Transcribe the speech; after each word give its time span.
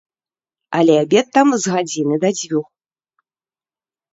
Але 0.77 0.95
абед 1.03 1.27
там 1.39 1.47
з 1.65 1.75
гадзіны 1.75 2.15
да 2.25 2.29
дзвюх. 2.39 2.67